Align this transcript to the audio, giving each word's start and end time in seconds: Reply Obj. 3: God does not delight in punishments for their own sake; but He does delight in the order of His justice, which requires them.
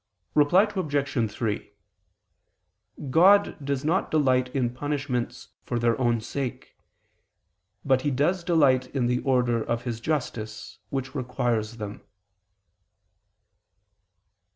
Reply 0.33 0.63
Obj. 0.75 1.31
3: 1.31 1.73
God 3.11 3.63
does 3.63 3.85
not 3.85 4.09
delight 4.09 4.47
in 4.55 4.71
punishments 4.73 5.49
for 5.63 5.77
their 5.77 5.95
own 6.01 6.21
sake; 6.21 6.75
but 7.85 8.01
He 8.01 8.09
does 8.09 8.43
delight 8.43 8.87
in 8.95 9.05
the 9.05 9.19
order 9.19 9.63
of 9.63 9.83
His 9.83 9.99
justice, 9.99 10.79
which 10.89 11.13
requires 11.13 11.77
them. 11.77 12.01